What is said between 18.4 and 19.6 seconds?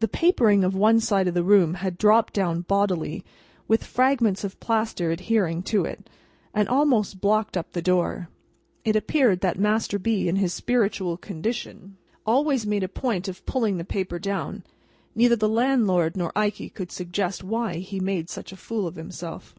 a fool of himself.